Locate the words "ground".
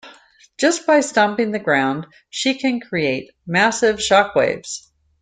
1.59-2.07